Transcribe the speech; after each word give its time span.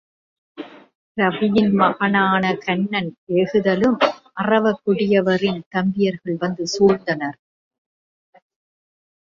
இரவியின்மகனான 1.17 2.53
கன்னன் 2.57 3.11
ஏகுதலும் 3.35 3.99
அரவக் 4.33 4.81
கொடியவரின் 4.83 5.61
தம்பியர்கள் 5.75 6.37
வந்து 6.37 6.65
சூழ்ந்தனர். 6.67 7.39